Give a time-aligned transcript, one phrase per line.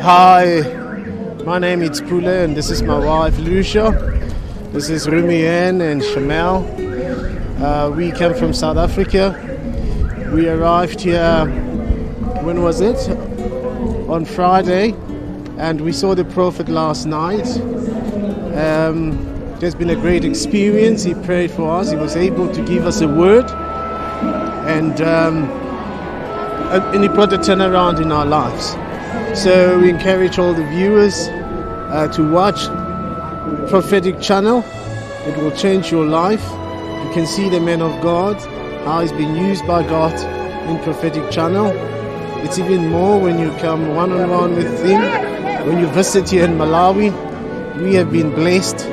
[0.00, 0.62] Hi,
[1.44, 3.92] my name is Pule and this is my wife Lucia.
[4.72, 6.64] This is Rumian and Shamel.
[7.60, 9.34] Uh, we came from South Africa.
[10.32, 11.46] We arrived here,
[12.42, 13.08] when was it?
[14.08, 14.94] On Friday,
[15.58, 17.46] and we saw the prophet last night.
[18.56, 21.04] Um, there's been a great experience.
[21.04, 23.44] He prayed for us, he was able to give us a word,
[24.74, 25.44] and, um,
[26.92, 28.76] and he brought a turnaround in our lives.
[29.40, 32.66] So we encourage all the viewers uh, to watch
[33.70, 34.64] prophetic channel.
[35.26, 36.42] It will change your life.
[36.42, 38.36] You can see the man of God,
[38.84, 40.12] how he's been used by God
[40.68, 41.72] in prophetic channel.
[42.44, 45.00] It's even more when you come one on one with him.
[45.66, 47.10] When you visit here in Malawi,
[47.80, 48.84] we have been blessed,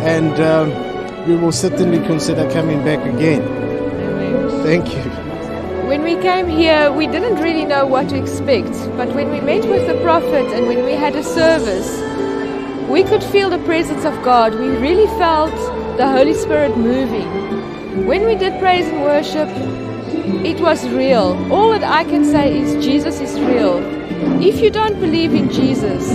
[0.00, 3.57] and um, we will certainly consider coming back again.
[4.68, 5.00] Thank you.
[5.88, 9.66] When we came here, we didn't really know what to expect, but when we met
[9.66, 11.88] with the prophet and when we had a service,
[12.86, 14.52] we could feel the presence of God.
[14.54, 15.54] We really felt
[15.96, 18.04] the Holy Spirit moving.
[18.04, 19.48] When we did praise and worship,
[20.44, 21.28] it was real.
[21.50, 23.78] All that I can say is Jesus is real.
[24.42, 26.10] If you don't believe in Jesus,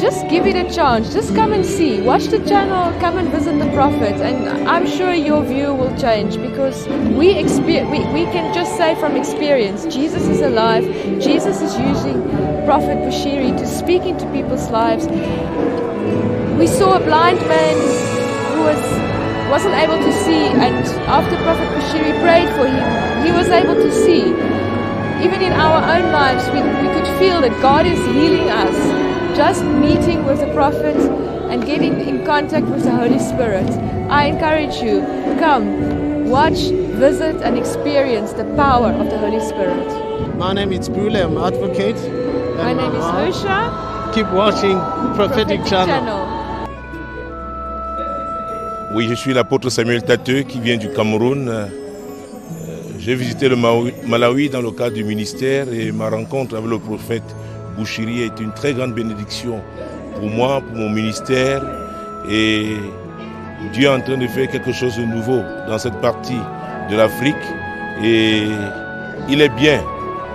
[0.00, 1.12] just give it a chance.
[1.12, 2.00] Just come and see.
[2.00, 6.36] Watch the channel, come and visit the prophet, and I'm sure your view will change
[6.36, 10.84] because we, we, we can just say from experience Jesus is alive.
[11.20, 12.22] Jesus is using
[12.64, 15.06] Prophet Bushiri to speak into people's lives.
[16.58, 17.76] We saw a blind man
[18.54, 19.00] who was
[19.50, 23.92] wasn't able to see, and after Prophet Bushiri prayed for him, he was able to
[23.92, 24.22] see.
[25.24, 28.99] Even in our own lives, we, we could feel that God is healing us
[29.40, 30.98] just meeting with the prophet
[31.50, 33.70] and getting in contact with the Holy Spirit.
[34.10, 35.00] I encourage you,
[35.38, 36.60] come, watch,
[37.04, 39.88] visit, and experience the power of the Holy Spirit.
[40.36, 41.96] My name is Bule, I'm advocate.
[42.58, 44.12] My name is Usha.
[44.12, 44.76] Keep watching
[45.16, 46.00] Prophetic, Prophetic Channel.
[46.00, 46.20] Channel.
[48.94, 51.48] Oui, je suis l'apôtre Samuel Tateux qui vient du Cameroun.
[51.48, 51.68] Euh, euh
[52.98, 56.78] J'ai visité le Maui- Malawi dans le cadre du ministère et ma rencontre avec le
[56.78, 57.34] prophète
[57.76, 59.60] Bouchiri est une très grande bénédiction
[60.16, 61.62] pour moi, pour mon ministère.
[62.28, 62.76] Et
[63.72, 66.38] Dieu est en train de faire quelque chose de nouveau dans cette partie
[66.90, 67.34] de l'Afrique.
[68.02, 68.44] Et
[69.28, 69.82] il est bien,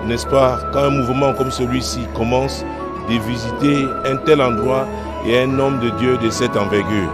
[0.07, 2.63] n'est-ce pas, quand un mouvement comme celui-ci commence,
[3.09, 4.87] de visiter un tel endroit
[5.27, 7.13] et un homme de Dieu de cette envergure.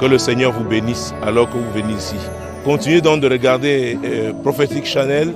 [0.00, 2.16] Que le Seigneur vous bénisse alors que vous venez ici.
[2.64, 5.32] Continuez donc de regarder euh, Prophetic Channel,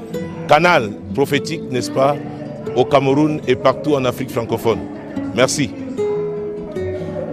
[0.49, 2.17] canal prophétique, n'est-ce pas,
[2.77, 4.81] au Cameroun et partout en Afrique francophone.
[5.35, 5.71] Merci.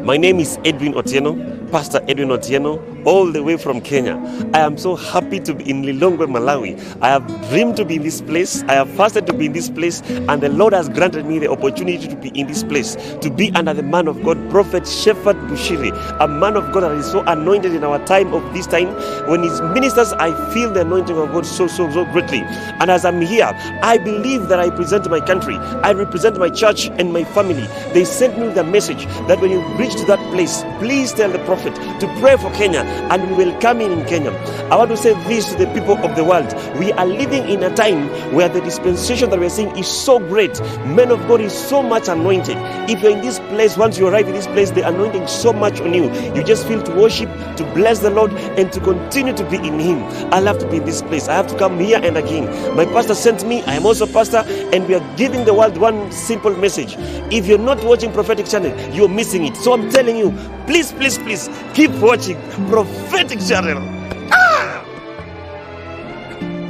[0.04, 1.36] My name is Edwin Otieno,
[1.72, 4.16] Pastor Edwin Otieno, all the way from Kenya.
[4.54, 6.80] I am so happy to be in Lilongwe, Malawi.
[7.02, 8.64] I have dreamed to be in this place.
[8.64, 11.50] I have fasted to be in this place, and the Lord has granted me the
[11.50, 15.36] opportunity to be in this place, to be under the man of God, Prophet Shepherd
[15.50, 18.88] Bushiri, a man of God that is so anointed in our time of this time.
[19.30, 22.42] When his ministers, I feel the anointing of God so, so, so greatly.
[22.80, 23.52] And as I'm here,
[23.84, 27.68] I believe that I present my country, I represent my church and my family.
[27.94, 31.40] They sent me the message that when you reach to that place, please tell the
[31.46, 34.32] prophet to pray for Kenya and we will come in in Kenya.
[34.72, 36.54] I want to say this to the people of the world.
[36.80, 40.60] We are living in a time where the dispensation that we're seeing is so great.
[40.86, 42.58] Men of God is so much anointed.
[42.90, 45.54] If you're in this place, once you arrive in this place, the anointing is so
[45.54, 46.12] much on you.
[46.34, 49.80] You just feel to worship, to bless the Lord, and to continue to be in
[49.80, 50.04] Him.
[50.34, 51.28] I love to be in this place.
[51.28, 52.76] I have to come here and again.
[52.76, 53.62] My pastor sent me.
[53.64, 56.96] I am also pastor, and we are giving the world one simple message.
[57.32, 59.56] If you're not watching prophetic channel, you're missing it.
[59.58, 60.32] So I'm telling you,
[60.72, 62.38] please, please, please keep watching
[62.70, 63.82] prophetic channel.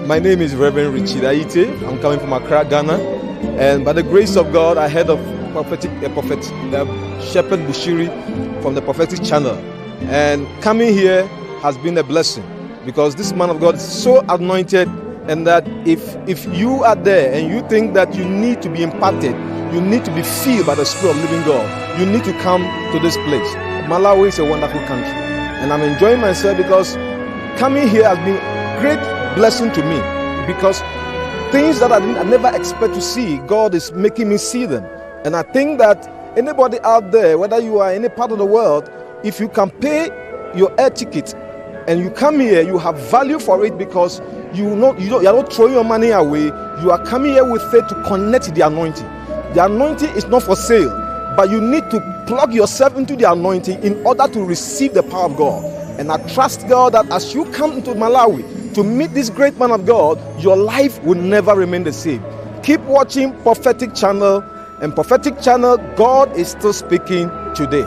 [0.07, 1.67] My name is Reverend Richie Aite.
[1.87, 2.93] I'm coming from Accra, Ghana.
[3.59, 5.19] And by the grace of God, I heard of
[5.53, 6.39] prophetic, uh, prophet
[6.73, 8.09] uh, Shepherd Bushiri
[8.63, 9.53] from the prophetic channel.
[10.09, 11.27] And coming here
[11.61, 12.43] has been a blessing
[12.87, 14.87] because this man of God is so anointed
[15.27, 18.81] and that if if you are there and you think that you need to be
[18.81, 19.35] imparted,
[19.71, 22.63] you need to be filled by the Spirit of living God, you need to come
[22.93, 23.70] to this place.
[23.87, 25.11] Malawi is a wonderful country.
[25.61, 26.95] And I'm enjoying myself because
[27.59, 28.39] coming here has been
[28.81, 28.99] great
[29.35, 29.97] blessing to me
[30.47, 30.79] because
[31.51, 34.85] things that I, I never expect to see, God is making me see them.
[35.25, 36.07] And I think that
[36.37, 38.89] anybody out there, whether you are any part of the world,
[39.23, 40.05] if you can pay
[40.55, 41.33] your air ticket
[41.87, 44.19] and you come here, you have value for it because
[44.53, 46.45] you not you don't, you are not throwing your money away.
[46.81, 49.05] You are coming here with faith to connect the anointing.
[49.53, 50.89] The anointing is not for sale,
[51.35, 55.25] but you need to plug yourself into the anointing in order to receive the power
[55.25, 55.63] of God.
[55.99, 59.71] And I trust God that as you come into Malawi, to meet this great man
[59.71, 62.23] of God, your life will never remain the same.
[62.63, 64.43] Keep watching Prophetic Channel,
[64.81, 67.83] and Prophetic Channel, God is still speaking today.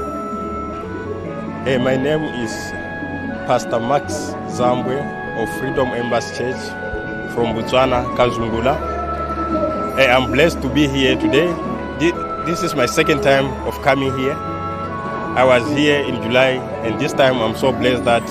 [1.64, 2.52] Hey, my name is
[3.46, 4.12] Pastor Max
[4.58, 5.00] Zambwe
[5.42, 6.60] of Freedom Embassy Church
[7.34, 8.76] from Botswana, Kazungula.
[9.96, 11.48] Hey, I'm blessed to be here today.
[12.44, 14.34] Thi- This is my second time of coming here.
[14.34, 16.50] I was here in July,
[16.84, 18.24] and this time I'm so blessed that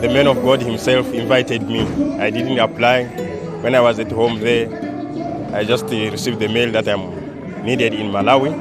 [0.00, 1.80] the man of God himself invited me.
[2.18, 3.04] I didn't apply.
[3.62, 4.68] When I was at home there,
[5.54, 8.52] I just uh, received the mail that I'm needed in Malawi.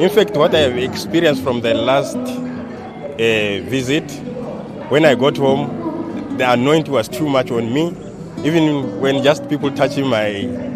[0.00, 4.10] In fact, what I have experienced from the last uh, visit,
[4.90, 7.94] when I got home, the anointing was too much on me.
[8.44, 10.28] Even when just people touching my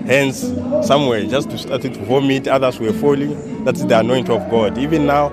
[0.09, 0.41] hands
[0.87, 3.65] somewhere, just to start it to vomit, others were falling.
[3.65, 4.79] That's the anointing of God.
[4.79, 5.31] Even now,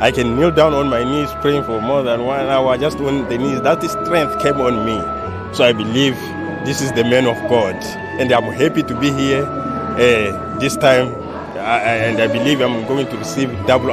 [0.00, 3.28] I can kneel down on my knees praying for more than one hour just on
[3.28, 3.60] the knees.
[3.62, 4.98] That strength came on me.
[5.54, 6.14] So I believe
[6.64, 7.76] this is the man of God.
[8.18, 11.14] And I'm happy to be here uh, this time.
[11.56, 13.90] I, and I believe I'm going to receive double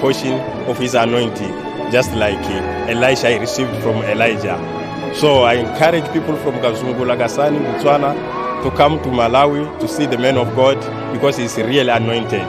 [0.00, 4.81] portion of his anointing, just like uh, Elisha received from Elijah.
[5.14, 10.16] So I encourage people from Kazungula, Kasani, Botswana to come to Malawi to see the
[10.16, 10.78] man of God
[11.12, 12.40] because he's really anointed.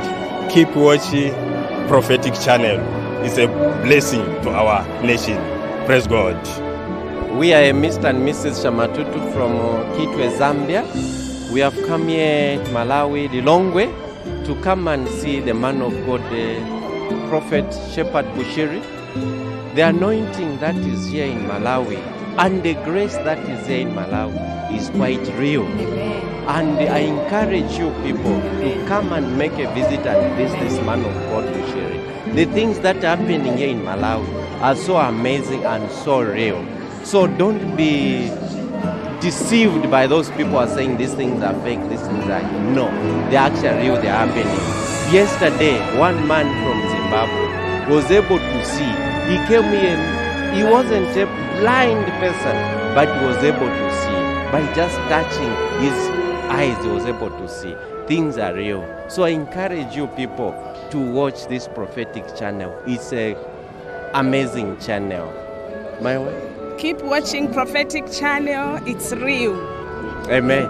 [0.50, 1.34] Keep watching
[1.88, 2.80] Prophetic Channel.
[3.26, 3.48] It's a
[3.84, 5.38] blessing to our nation.
[5.86, 6.38] Praise God.
[7.38, 8.06] We are Mr.
[8.06, 8.64] and Mrs.
[8.64, 9.52] Shamatutu from
[9.98, 10.84] Kitwe, Zambia.
[11.52, 16.22] We have come here to Malawi, Lilongwe, to come and see the man of God,
[16.32, 18.82] the Prophet Shepherd Bushiri.
[19.76, 24.76] The anointing that is here in Malawi and the grace that is there in Malawi
[24.76, 25.66] is quite real.
[26.48, 31.06] And I encourage you people to come and make a visit and visit this man
[31.06, 32.34] of God, Bushiri.
[32.36, 36.66] The things that are happening here in Malawi are so amazing and so real.
[37.04, 38.30] So don't be
[39.22, 42.42] deceived by those people who are saying these things are fake, these things are
[42.74, 42.88] no,
[43.30, 44.48] they're actually real, they're happening.
[45.14, 48.84] Yesterday, one man from Zimbabwe was able to see.
[49.30, 50.23] He came here,
[50.54, 51.26] he wasn't a
[51.60, 52.56] blind person,
[52.94, 54.52] but he was able to see.
[54.52, 55.52] By just touching
[55.82, 55.94] his
[56.52, 57.76] eyes, he was able to see.
[58.08, 58.86] Things are real.
[59.10, 60.52] So I encourage you people
[60.92, 62.72] to watch this prophetic channel.
[62.86, 63.36] It's a
[64.14, 65.34] amazing channel.
[66.02, 66.76] My way.
[66.78, 68.80] Keep watching Prophetic Channel.
[68.86, 69.54] It's real.
[70.30, 70.68] Amen.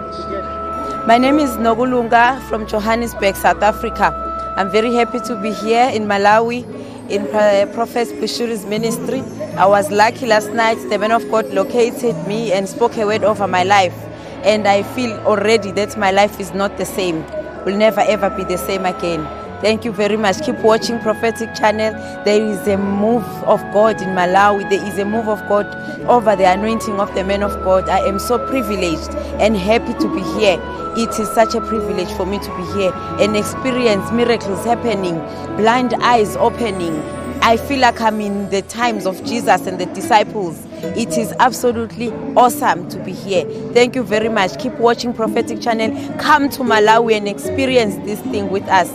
[1.08, 4.14] My name is Nogulunga from Johannesburg, South Africa.
[4.58, 6.64] I'm very happy to be here in Malawi
[7.10, 9.22] in Pro- Prophet Bushiri's ministry.
[9.58, 10.78] I was lucky last night.
[10.90, 13.96] The man of God located me and spoke a word over my life.
[14.44, 17.24] And I feel already that my life is not the same,
[17.66, 19.43] will never ever be the same again.
[19.64, 20.44] Thank you very much.
[20.44, 21.94] Keep watching Prophetic Channel.
[22.26, 24.70] There is a move of God in Malawi.
[24.70, 25.66] There is a move of God
[26.04, 27.88] over the anointing of the men of God.
[27.88, 30.60] I am so privileged and happy to be here.
[30.98, 35.16] It is such a privilege for me to be here and experience miracles happening,
[35.56, 37.00] blind eyes opening.
[37.42, 40.62] I feel like I'm in the times of Jesus and the disciples.
[40.98, 43.46] It is absolutely awesome to be here.
[43.72, 44.60] Thank you very much.
[44.60, 46.18] Keep watching Prophetic Channel.
[46.18, 48.90] Come to Malawi and experience this thing with us.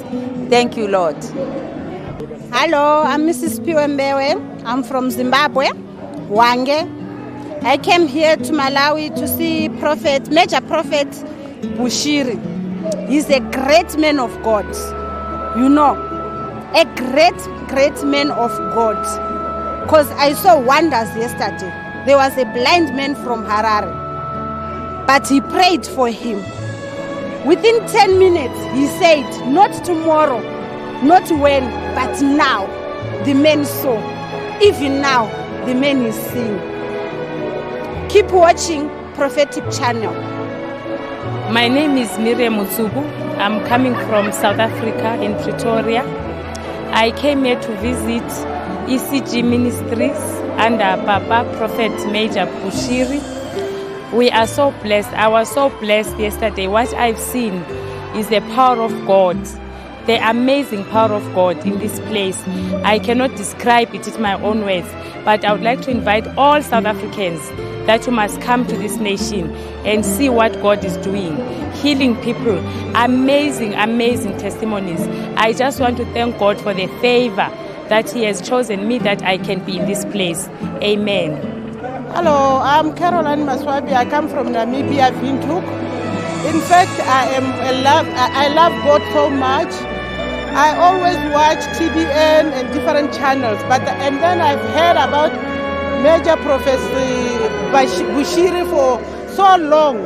[0.49, 1.23] Thank you, Lord.
[2.51, 3.61] Hello, I'm Mrs.
[3.61, 4.65] Piwembewe.
[4.65, 5.67] I'm from Zimbabwe,
[6.31, 6.89] Hwange.
[7.63, 11.09] I came here to Malawi to see Prophet, Major Prophet
[11.77, 12.39] Bushiri.
[13.09, 14.65] He's a great man of God.
[15.59, 15.93] You know,
[16.75, 17.37] a great,
[17.69, 18.97] great man of God.
[19.85, 21.71] Because I saw wonders yesterday.
[22.07, 26.43] There was a blind man from Harare, but he prayed for him.
[27.47, 30.41] Within 10 minutes, he said, Not tomorrow,
[31.05, 31.65] not when,
[31.95, 32.67] but now.
[33.25, 33.97] The man saw.
[34.61, 35.27] Even now,
[35.65, 36.59] the man is seeing.
[38.09, 40.13] Keep watching Prophetic Channel.
[41.53, 43.05] My name is Miriam Mutsubu.
[43.39, 46.03] I'm coming from South Africa in Pretoria.
[46.93, 48.25] I came here to visit
[48.89, 50.19] ECG Ministries
[50.59, 53.38] under Papa Prophet Major Bushiri.
[54.13, 55.13] We are so blessed.
[55.13, 56.67] I was so blessed yesterday.
[56.67, 57.55] What I've seen
[58.17, 59.37] is the power of God,
[60.07, 62.43] the amazing power of God in this place.
[62.85, 64.89] I cannot describe it in my own words,
[65.27, 67.47] but I would like to invite all South Africans
[67.87, 71.37] that you must come to this nation and see what God is doing,
[71.75, 72.59] healing people,
[72.97, 75.03] amazing, amazing testimonies.
[75.37, 77.51] I just want to thank God for the favor
[77.91, 80.49] that He has chosen me that I can be in this place.
[80.83, 81.58] Amen.
[82.15, 83.93] Hello, I'm Caroline Maswabi.
[83.93, 85.63] I come from Namibia, Windhoek.
[86.49, 88.07] In fact, I am a love.
[88.17, 89.73] I love God so much.
[90.57, 95.33] I always watch TBN and different channels, but and then I've heard about
[96.03, 96.89] Major Professor
[98.17, 98.99] Bushiri for
[99.35, 99.99] so long.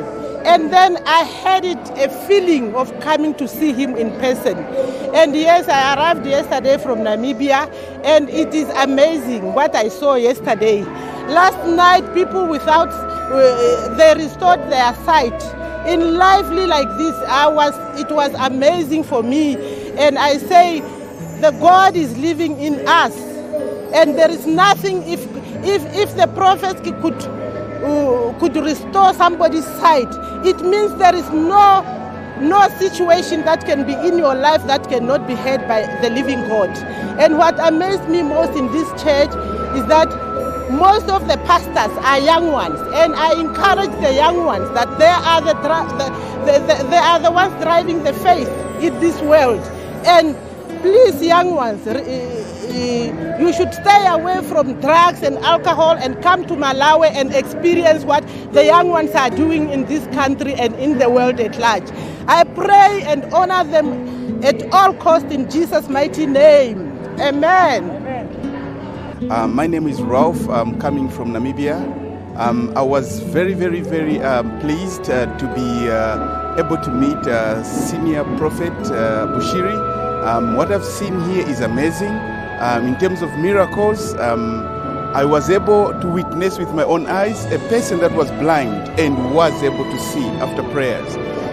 [0.45, 4.59] And then I had it a feeling of coming to see him in person.
[5.15, 7.73] And yes, I arrived yesterday from Namibia,
[8.05, 10.85] and it is amazing what I saw yesterday.
[11.63, 15.41] Last night, people without uh, they restored their sight.
[15.87, 19.55] In lively like this, I was it was amazing for me,
[19.97, 20.81] and I say,
[21.41, 23.17] the God is living in us,
[23.95, 25.25] and there is nothing if
[25.65, 30.09] if if the prophets could uh, could restore somebody's sight,
[30.45, 31.85] it means there is no
[32.41, 36.41] no situation that can be in your life that cannot be heard by the living
[36.49, 36.71] God.
[37.21, 39.31] And what amazed me most in this church
[39.77, 40.09] is that
[40.73, 45.07] most of the pastors are young ones, and I encourage the young ones that they
[45.07, 48.49] are the, the, the, the they are the ones driving the faith
[48.83, 49.61] in this world.
[50.05, 50.37] And
[50.83, 51.99] please, young ones, uh,
[53.39, 58.27] you should stay away from drugs and alcohol and come to Malawi and experience what
[58.53, 61.89] the young ones are doing in this country and in the world at large.
[62.27, 66.91] I pray and honor them at all cost in Jesus' mighty name.
[67.21, 68.02] Amen.
[69.31, 70.49] Um, my name is Ralph.
[70.49, 71.77] I'm coming from Namibia.
[72.37, 77.17] Um, I was very, very, very um, pleased uh, to be uh, able to meet
[77.27, 79.75] uh, Senior Prophet uh, Bushiri.
[80.27, 82.13] Um, what I've seen here is amazing.
[82.61, 84.67] Um, in terms of miracles, um,
[85.15, 89.35] I was able to witness with my own eyes a person that was blind and
[89.35, 91.13] was able to see after prayers.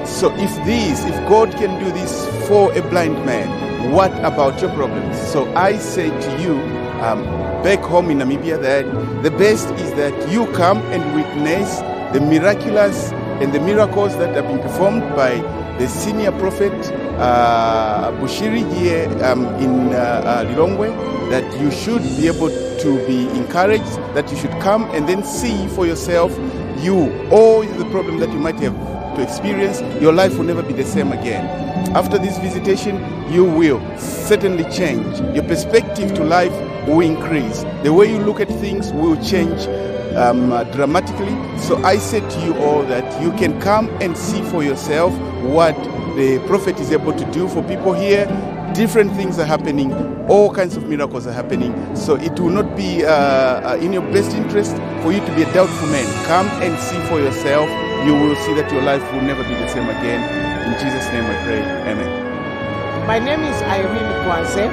[0.09, 4.71] So, if this, if God can do this for a blind man, what about your
[4.71, 5.19] problems?
[5.31, 7.23] So, I say to you, um,
[7.63, 8.85] back home in Namibia that
[9.23, 11.79] the best is that you come and witness
[12.13, 15.35] the miraculous and the miracles that have been performed by
[15.77, 16.73] the senior prophet
[17.19, 20.89] uh, Bushiri here um, in uh, uh, Lilongwe,
[21.29, 25.67] that you should be able to be encouraged, that you should come and then see
[25.69, 26.31] for yourself
[26.79, 28.73] you, all the problem that you might have
[29.15, 31.68] to experience, your life will never be the same again.
[31.95, 32.95] After this visitation,
[33.31, 35.19] you will certainly change.
[35.35, 36.53] Your perspective to life
[36.87, 37.63] will increase.
[37.83, 39.67] The way you look at things will change
[40.15, 41.35] um, uh, dramatically.
[41.59, 45.75] So I say to you all that you can come and see for yourself what
[46.15, 48.25] the prophet is able to do for people here.
[48.73, 49.91] Different things are happening,
[50.29, 51.73] all kinds of miracles are happening.
[51.95, 55.41] So it will not be uh, uh, in your best interest for you to be
[55.43, 56.05] a doubtful man.
[56.27, 57.67] Come and see for yourself.
[58.05, 60.48] You will see that your life will never be the same again.
[60.69, 61.61] In Jesus' name I pray.
[61.89, 63.07] Amen.
[63.07, 64.67] My name is Irene Kwanze.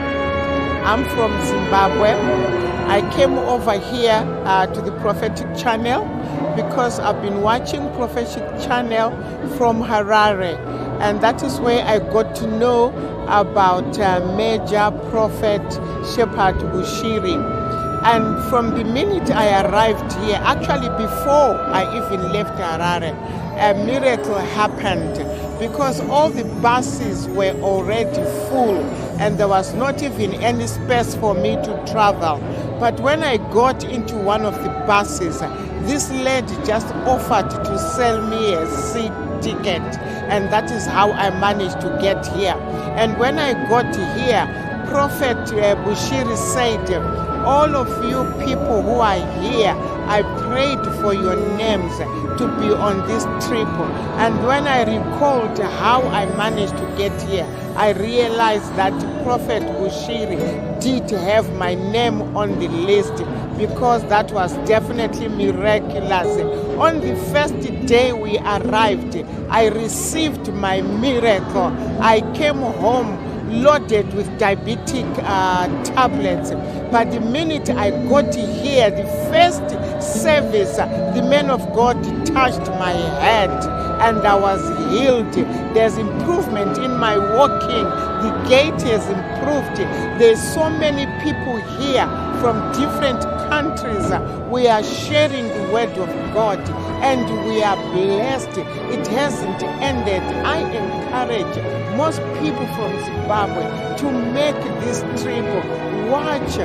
[0.85, 2.11] I'm from Zimbabwe.
[2.87, 6.05] I came over here uh, to the prophetic channel
[6.55, 9.11] because I've been watching prophetic channel
[9.57, 10.59] from Harare,
[11.00, 12.91] and that is where I got to know
[13.29, 15.65] about uh, Major Prophet
[16.15, 17.37] Shepherd Bushiri.
[18.05, 23.17] And from the minute I arrived here, actually before I even left Harare,
[23.57, 25.17] a miracle happened
[25.59, 28.79] because all the buses were already full
[29.19, 32.39] and there was not even any space for me to travel.
[32.79, 35.41] But when I got into one of the buses,
[35.89, 39.83] this lady just offered to sell me a seat ticket,
[40.29, 42.55] and that is how I managed to get here.
[42.97, 44.45] And when I got here,
[44.89, 46.91] Prophet uh, Bushiri said,
[47.47, 49.73] all of you people who are here,
[50.09, 53.69] I prayed for your names to be on this trip.
[54.19, 60.81] And when I recalled how I managed to get here, I realized that Prophet Bushiri
[60.81, 63.15] did have my name on the list
[63.57, 66.41] because that was definitely miraculous.
[66.79, 69.17] On the first day we arrived,
[69.50, 71.73] I received my miracle.
[72.03, 76.50] I came home loaded with diabetic uh, tablets.
[76.91, 79.62] But the minute I got here, the first
[80.03, 83.50] service, the man of God touched my head
[84.00, 84.61] and I was
[84.91, 85.33] healed.
[85.75, 87.85] There's improvement in my walking.
[88.23, 89.76] The gait has improved.
[90.21, 92.07] There's so many people here
[92.41, 94.11] from different countries.
[94.50, 96.59] We are sharing the word of God
[97.03, 98.59] and we are blessed.
[98.95, 100.23] It hasn't ended.
[100.45, 101.57] I encourage
[101.97, 105.45] most people from Zimbabwe to make this trip.
[106.11, 106.57] Watch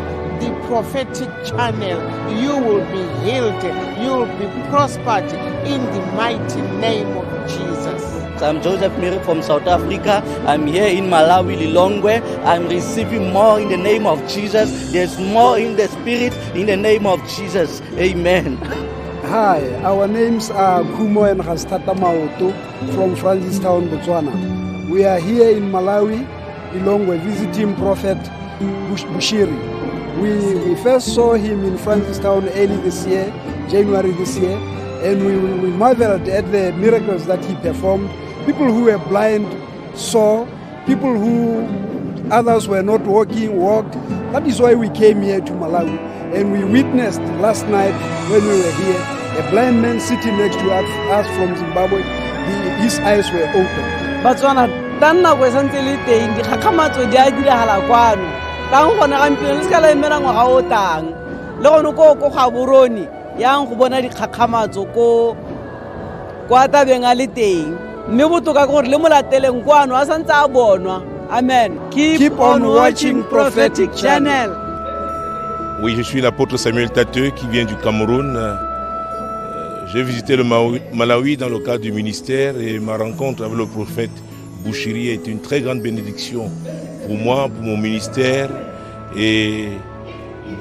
[0.41, 2.00] the prophetic channel.
[2.41, 3.63] You will be healed.
[4.01, 5.31] You will be prospered
[5.65, 8.03] in the mighty name of Jesus.
[8.41, 10.23] I'm Joseph Miri from South Africa.
[10.47, 12.21] I'm here in Malawi, Lilongwe.
[12.45, 14.91] I'm receiving more in the name of Jesus.
[14.91, 17.81] There's more in the spirit in the name of Jesus.
[17.97, 18.57] Amen.
[19.31, 22.51] Hi, our names are Kumo and Rastata Maoto
[22.93, 24.89] from Francistown, Botswana.
[24.89, 26.27] We are here in Malawi,
[26.81, 28.17] along with visiting Prophet
[28.59, 29.55] Bushiri.
[30.19, 33.31] We, we first saw him in Francistown early this year,
[33.69, 34.57] January this year,
[35.01, 38.09] and we, we marveled at the miracles that he performed.
[38.45, 39.47] People who were blind
[39.97, 40.45] saw,
[40.85, 41.63] people who
[42.33, 43.93] others were not walking walked.
[44.33, 45.97] That is why we came here to Malawi.
[46.35, 47.93] And we witnessed last night
[48.29, 52.01] when we were here a blind man sitting next to us from Zimbabwe.
[52.47, 53.85] He, his eyes were open.
[54.23, 54.67] batswana
[55.00, 58.27] tanna nako e santse le teng dikgakgamatso di a diragala kwano
[58.71, 61.05] tang gone gampieno le se ka la emela ngwaga o tang
[61.61, 63.07] le gone ko ko gaborone
[63.39, 65.35] yang go bona dikgakgamatso ko
[66.47, 67.73] kwa tabeng a le teng
[68.09, 72.61] mme botoka ke gore le molateleng kwano a santse a bonwa amen keep, Keep on
[72.61, 74.51] watching Prophetic Channel.
[75.81, 78.38] Oui, je suis l'apôtre Samuel Tateux qui vient du Cameroun.
[79.93, 80.45] J'ai visité le
[80.93, 84.12] Malawi dans le cadre du ministère et ma rencontre avec le prophète
[84.63, 86.50] Bouchiri est une très grande bénédiction
[87.05, 88.50] pour moi, pour mon ministère.
[89.17, 89.65] Et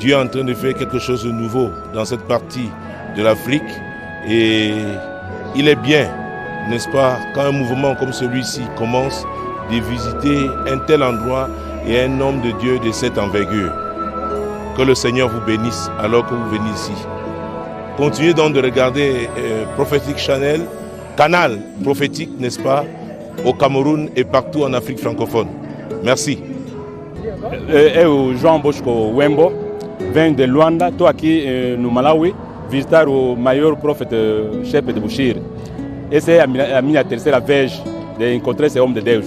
[0.01, 2.69] Dieu est en train de faire quelque chose de nouveau dans cette partie
[3.17, 3.63] de l'Afrique.
[4.29, 4.73] Et
[5.55, 6.09] il est bien,
[6.69, 9.25] n'est-ce pas, quand un mouvement comme celui-ci commence,
[9.71, 11.49] de visiter un tel endroit
[11.87, 13.73] et un homme de Dieu de cette envergure.
[14.77, 17.20] Que le Seigneur vous bénisse alors que vous venez ici.
[17.97, 20.63] Continuez donc de regarder euh, Prophetic Channel,
[21.17, 22.85] canal prophétique, n'est-ce pas,
[23.45, 25.49] au Cameroun et partout en Afrique francophone.
[26.03, 26.39] Merci.
[27.69, 29.53] Eh, eu João Bosco Wembo,
[30.13, 32.35] venho de Luanda, estou aqui eh, no Malawi
[32.71, 34.17] visitar o maior profeta
[34.65, 35.37] Shepherd Bushir.
[36.11, 37.83] Essa é a minha, terceira vez
[38.19, 39.27] de encontrar esse homem de Deus.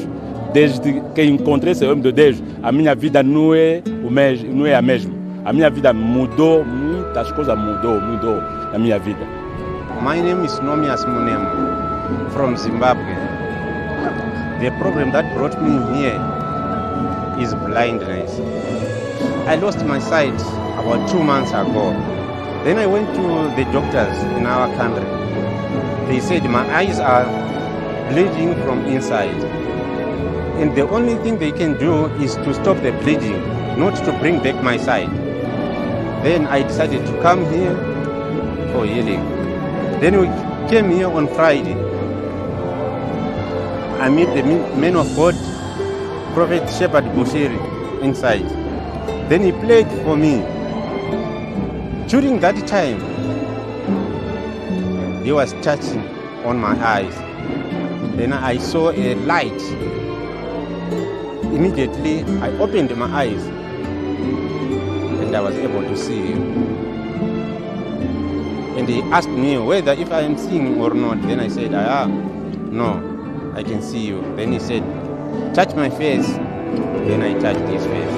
[0.54, 4.66] Desde que encontrei esse homem de Deus, a minha vida não é, o mes, não
[4.66, 5.14] é a mesma.
[5.46, 8.42] A minha vida mudou, muitas coisas mudou, mudou
[8.74, 9.22] na minha vida.
[10.02, 11.46] My name is Nomias Munem
[12.34, 13.14] from Zimbabwe.
[14.58, 16.18] The problem that brought me here
[17.38, 18.42] is blindness.
[19.46, 20.34] I lost my sight
[20.82, 21.94] about two months ago.
[22.66, 25.06] Then I went to the doctors in our country.
[26.10, 27.30] They said my eyes are
[28.10, 29.38] bleeding from inside.
[30.58, 33.38] And the only thing they can do is to stop the bleeding,
[33.78, 35.14] not to bring back my sight.
[36.26, 37.93] Then I decided to come here
[38.74, 39.22] Oh, for healing.
[40.02, 40.28] Then we
[40.70, 41.76] came here on Friday.
[44.00, 45.36] I met the men- man of God,
[46.34, 47.60] Prophet Shepherd Bushiri,
[48.04, 48.48] inside.
[49.30, 50.44] Then he played for me.
[52.08, 53.00] During that time,
[55.24, 56.02] he was touching
[56.46, 57.16] on my eyes.
[58.18, 59.62] Then I saw a light.
[61.44, 63.44] Immediately, I opened my eyes
[65.06, 66.62] and I was able to see him.
[68.78, 71.22] And he asked me whether if I am seeing or not.
[71.22, 72.76] Then I said, I am.
[72.76, 74.22] no, I can see you.
[74.36, 74.84] Then he said,
[75.54, 76.28] touch my face.
[76.28, 78.14] Then I touched his face.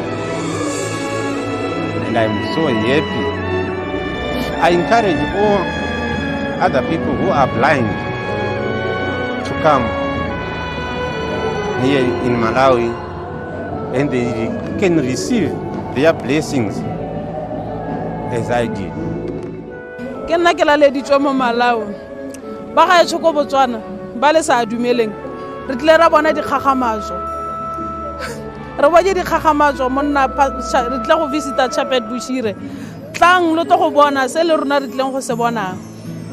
[2.07, 3.35] And I'm so happy.
[4.61, 5.85] I encourage all
[6.63, 7.85] other people who are blind
[9.45, 9.83] to come
[11.83, 12.89] here in Malawi
[13.93, 14.47] and they
[14.79, 15.49] can receive
[15.95, 16.77] their blessings
[18.33, 19.14] as I did.
[20.35, 21.95] Ke nna ke laleditswe mo malawi
[22.75, 23.79] ba gaetsho ko botswana
[24.19, 25.13] ba le sa dumeleng.
[25.67, 27.15] Re tlile ra bona dikgakgamatso
[28.75, 32.51] re bone dikgakgamatso monna re tlile go visita chapet bushire.
[33.13, 35.79] Tlang lo tlo go bona se le rona re tlileng go se bonang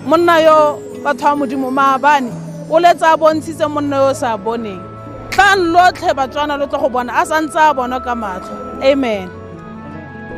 [0.04, 2.32] monna yo batho ba modimo maabane
[2.68, 4.82] o letsa a bontshitse monna yo o sa boneng.
[5.30, 8.82] Tlang lotlhe batswana lo tlo go bona a santse a bona ka matlho.
[8.82, 9.30] Amen.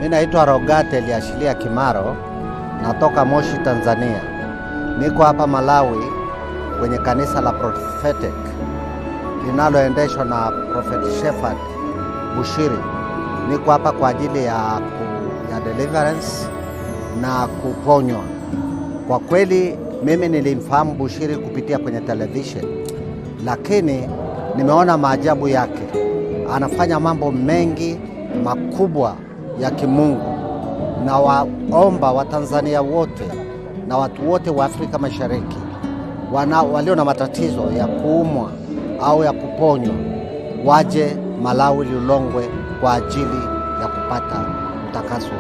[0.01, 2.34] Mi naitwa Rogate Liashilia Kimaro,
[2.83, 4.21] natoka Moshi, Tanzania.
[4.99, 6.05] Niko hapa Malawi
[6.81, 8.35] kwenye kanisa la Prophetic
[9.47, 11.57] linaloendeshwa na Prophet Shepherd
[12.37, 12.79] Bushiri.
[13.51, 14.81] Niko hapa kwa ajili ya,
[15.53, 16.49] ya deliverance
[17.21, 18.21] na kuponywa.
[19.09, 22.65] Kwa kweli mimi nilimfahamu Bushiri kupitia kwenye television,
[23.45, 24.09] lakini
[24.57, 25.83] nimeona maajabu yake.
[26.55, 27.99] Anafanya mambo mengi
[28.45, 29.15] makubwa
[29.61, 30.34] ya kimungu.
[31.05, 33.25] Na waomba Watanzania wote
[33.89, 35.57] na watu wote wa Afrika Mashariki
[36.33, 38.51] wana, walio na matatizo ya kuumwa
[39.03, 39.95] au ya kuponywa
[40.65, 42.49] waje Malawi Lilongwe
[42.81, 43.39] kwa ajili
[43.81, 44.47] ya kupata
[44.91, 45.31] utakaso.